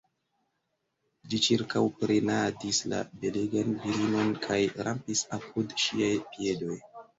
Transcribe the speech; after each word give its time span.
Ĝi 1.33 1.39
ĉirkaŭprenadis 1.47 2.79
la 2.95 3.03
belegan 3.25 3.71
virinon 3.85 4.35
kaj 4.49 4.59
rampis 4.89 5.25
apud 5.41 5.79
ŝiaj 5.87 6.13
piedoj. 6.35 6.83